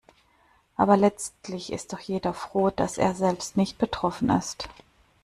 [0.77, 4.67] Aber letztlich ist doch jeder froh, dass er selbst nicht betroffen ist.